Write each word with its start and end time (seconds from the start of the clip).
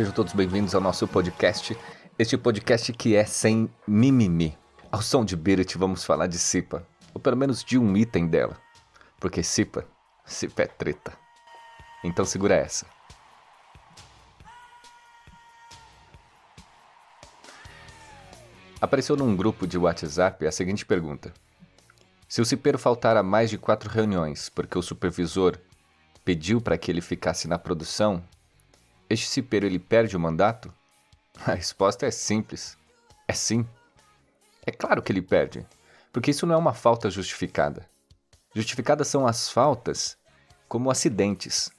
Sejam 0.00 0.14
todos 0.14 0.32
bem-vindos 0.32 0.74
ao 0.74 0.80
nosso 0.80 1.06
podcast. 1.06 1.76
Este 2.18 2.38
podcast 2.38 2.90
que 2.94 3.14
é 3.14 3.22
sem 3.26 3.68
mimimi. 3.86 4.56
Ao 4.90 5.02
som 5.02 5.26
de 5.26 5.36
Birit 5.36 5.76
vamos 5.76 6.06
falar 6.06 6.26
de 6.26 6.38
Cipa, 6.38 6.86
ou 7.12 7.20
pelo 7.20 7.36
menos 7.36 7.62
de 7.62 7.76
um 7.76 7.94
item 7.94 8.26
dela. 8.26 8.56
Porque 9.20 9.42
Cipa, 9.42 9.84
Cipa 10.24 10.62
é 10.62 10.66
treta. 10.66 11.12
Então 12.02 12.24
segura 12.24 12.54
essa. 12.54 12.86
Apareceu 18.80 19.16
num 19.18 19.36
grupo 19.36 19.66
de 19.66 19.76
WhatsApp 19.76 20.46
a 20.46 20.50
seguinte 20.50 20.86
pergunta: 20.86 21.30
Se 22.26 22.40
o 22.40 22.46
cipeiro 22.46 22.78
faltar 22.78 23.18
a 23.18 23.22
mais 23.22 23.50
de 23.50 23.58
quatro 23.58 23.90
reuniões 23.90 24.48
porque 24.48 24.78
o 24.78 24.82
supervisor 24.82 25.58
pediu 26.24 26.58
para 26.58 26.78
que 26.78 26.90
ele 26.90 27.02
ficasse 27.02 27.46
na 27.46 27.58
produção, 27.58 28.24
este 29.10 29.26
cipeiro 29.26 29.66
ele 29.66 29.80
perde 29.80 30.16
o 30.16 30.20
mandato? 30.20 30.72
A 31.44 31.54
resposta 31.54 32.06
é 32.06 32.10
simples: 32.12 32.78
é 33.26 33.32
sim. 33.32 33.66
É 34.64 34.70
claro 34.70 35.02
que 35.02 35.10
ele 35.10 35.20
perde, 35.20 35.66
porque 36.12 36.30
isso 36.30 36.46
não 36.46 36.54
é 36.54 36.58
uma 36.58 36.72
falta 36.72 37.10
justificada. 37.10 37.88
Justificadas 38.54 39.08
são 39.08 39.26
as 39.26 39.50
faltas 39.50 40.16
como 40.68 40.90
acidentes, 40.90 41.70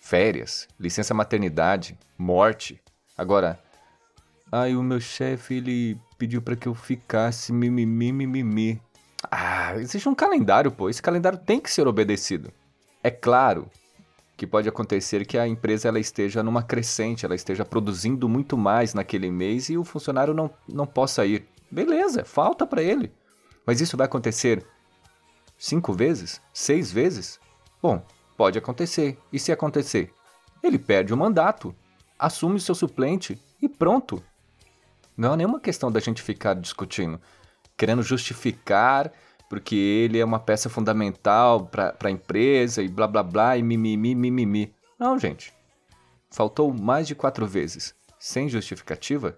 férias, 0.00 0.68
licença 0.78 1.12
maternidade, 1.12 1.98
morte. 2.16 2.80
Agora, 3.18 3.60
ai, 4.52 4.76
o 4.76 4.82
meu 4.82 5.00
chefe 5.00 5.54
ele 5.54 6.00
pediu 6.16 6.40
para 6.40 6.54
que 6.54 6.68
eu 6.68 6.74
ficasse 6.74 7.52
mimimi 7.52 8.12
mimimi. 8.12 8.80
Ah, 9.30 9.76
existe 9.76 10.08
um 10.08 10.14
calendário, 10.14 10.70
pô. 10.70 10.88
Esse 10.88 11.02
calendário 11.02 11.38
tem 11.38 11.60
que 11.60 11.70
ser 11.70 11.86
obedecido. 11.86 12.52
É 13.02 13.10
claro 13.10 13.70
que 14.40 14.46
pode 14.46 14.66
acontecer 14.66 15.26
que 15.26 15.36
a 15.36 15.46
empresa 15.46 15.88
ela 15.88 16.00
esteja 16.00 16.42
numa 16.42 16.62
crescente, 16.62 17.26
ela 17.26 17.34
esteja 17.34 17.62
produzindo 17.62 18.26
muito 18.26 18.56
mais 18.56 18.94
naquele 18.94 19.30
mês 19.30 19.68
e 19.68 19.76
o 19.76 19.84
funcionário 19.84 20.32
não, 20.32 20.50
não 20.66 20.86
possa 20.86 21.26
ir. 21.26 21.46
Beleza, 21.70 22.24
falta 22.24 22.66
para 22.66 22.82
ele. 22.82 23.12
Mas 23.66 23.82
isso 23.82 23.98
vai 23.98 24.06
acontecer 24.06 24.66
cinco 25.58 25.92
vezes? 25.92 26.40
Seis 26.54 26.90
vezes? 26.90 27.38
Bom, 27.82 28.02
pode 28.34 28.56
acontecer. 28.56 29.18
E 29.30 29.38
se 29.38 29.52
acontecer? 29.52 30.10
Ele 30.62 30.78
perde 30.78 31.12
o 31.12 31.18
mandato, 31.18 31.76
assume 32.18 32.56
o 32.56 32.60
seu 32.60 32.74
suplente 32.74 33.38
e 33.60 33.68
pronto. 33.68 34.22
Não 35.14 35.34
é 35.34 35.36
nenhuma 35.36 35.60
questão 35.60 35.92
da 35.92 36.00
gente 36.00 36.22
ficar 36.22 36.54
discutindo, 36.54 37.20
querendo 37.76 38.02
justificar 38.02 39.12
porque 39.50 39.74
ele 39.74 40.20
é 40.20 40.24
uma 40.24 40.38
peça 40.38 40.70
fundamental 40.70 41.66
para 41.66 41.96
a 42.04 42.10
empresa 42.10 42.84
e 42.84 42.88
blá 42.88 43.08
blá 43.08 43.20
blá 43.20 43.58
e 43.58 43.62
mimimi 43.64 44.14
mimimi. 44.14 44.72
Não, 44.96 45.18
gente. 45.18 45.52
Faltou 46.30 46.72
mais 46.72 47.08
de 47.08 47.16
quatro 47.16 47.44
vezes, 47.48 47.92
sem 48.16 48.48
justificativa, 48.48 49.36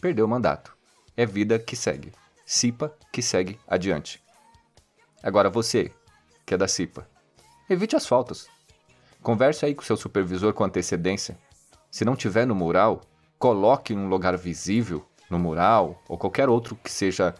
perdeu 0.00 0.26
o 0.26 0.28
mandato. 0.28 0.76
É 1.16 1.24
vida 1.24 1.56
que 1.56 1.76
segue. 1.76 2.12
CIPA 2.44 2.92
que 3.12 3.22
segue 3.22 3.60
adiante. 3.68 4.20
Agora 5.22 5.48
você, 5.48 5.92
que 6.44 6.54
é 6.54 6.58
da 6.58 6.66
CIPA, 6.66 7.08
evite 7.70 7.94
as 7.94 8.04
faltas. 8.04 8.48
Converse 9.22 9.64
aí 9.64 9.72
com 9.72 9.84
seu 9.84 9.96
supervisor 9.96 10.52
com 10.52 10.64
antecedência. 10.64 11.38
Se 11.92 12.04
não 12.04 12.16
tiver 12.16 12.44
no 12.44 12.56
mural, 12.56 13.02
coloque 13.38 13.94
em 13.94 13.98
um 13.98 14.08
lugar 14.08 14.36
visível, 14.36 15.06
no 15.30 15.38
mural 15.38 16.02
ou 16.08 16.18
qualquer 16.18 16.48
outro 16.48 16.74
que 16.74 16.90
seja 16.90 17.32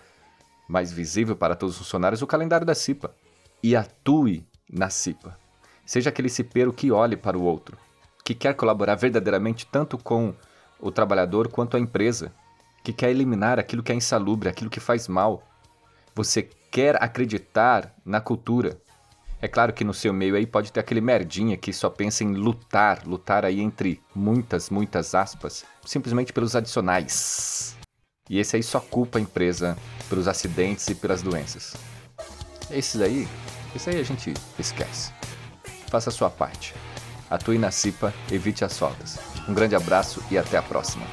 mais 0.68 0.92
visível 0.92 1.36
para 1.36 1.54
todos 1.54 1.74
os 1.74 1.78
funcionários 1.78 2.22
o 2.22 2.26
calendário 2.26 2.66
da 2.66 2.74
CIPA 2.74 3.14
e 3.62 3.76
atue 3.76 4.46
na 4.70 4.90
CIPA. 4.90 5.38
Seja 5.84 6.10
aquele 6.10 6.28
cipeiro 6.28 6.72
que 6.72 6.90
olhe 6.90 7.16
para 7.16 7.36
o 7.36 7.42
outro, 7.42 7.76
que 8.24 8.34
quer 8.34 8.54
colaborar 8.54 8.94
verdadeiramente 8.94 9.66
tanto 9.66 9.98
com 9.98 10.34
o 10.80 10.90
trabalhador 10.90 11.48
quanto 11.48 11.76
a 11.76 11.80
empresa, 11.80 12.32
que 12.82 12.92
quer 12.92 13.10
eliminar 13.10 13.58
aquilo 13.58 13.82
que 13.82 13.92
é 13.92 13.94
insalubre, 13.94 14.48
aquilo 14.48 14.70
que 14.70 14.80
faz 14.80 15.06
mal. 15.06 15.42
Você 16.14 16.48
quer 16.70 17.02
acreditar 17.02 17.94
na 18.04 18.20
cultura. 18.20 18.80
É 19.40 19.48
claro 19.48 19.72
que 19.72 19.84
no 19.84 19.92
seu 19.92 20.12
meio 20.12 20.36
aí 20.36 20.46
pode 20.46 20.72
ter 20.72 20.80
aquele 20.80 21.00
merdinha 21.00 21.56
que 21.56 21.72
só 21.72 21.90
pensa 21.90 22.24
em 22.24 22.32
lutar, 22.32 23.06
lutar 23.06 23.44
aí 23.44 23.60
entre 23.60 24.00
muitas, 24.14 24.70
muitas 24.70 25.14
aspas, 25.14 25.64
simplesmente 25.84 26.32
pelos 26.32 26.54
adicionais. 26.54 27.76
E 28.32 28.38
esse 28.38 28.56
aí 28.56 28.62
só 28.62 28.80
culpa 28.80 29.18
a 29.18 29.20
empresa 29.20 29.76
pelos 30.08 30.26
acidentes 30.26 30.88
e 30.88 30.94
pelas 30.94 31.20
doenças. 31.20 31.74
Esses 32.70 32.98
aí, 32.98 33.28
esse 33.76 33.90
aí 33.90 34.00
a 34.00 34.02
gente 34.02 34.32
esquece. 34.58 35.12
Faça 35.88 36.08
a 36.08 36.12
sua 36.12 36.30
parte. 36.30 36.74
Atue 37.28 37.58
na 37.58 37.70
CIPA, 37.70 38.10
evite 38.30 38.64
as 38.64 38.78
faltas. 38.78 39.18
Um 39.46 39.52
grande 39.52 39.76
abraço 39.76 40.24
e 40.30 40.38
até 40.38 40.56
a 40.56 40.62
próxima. 40.62 41.04